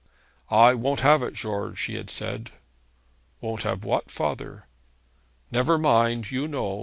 [0.49, 2.49] 'I won't have it, George,' he had said.
[3.39, 4.65] 'Won't have what, father?'
[5.51, 6.31] 'Never mind.
[6.31, 6.79] You know.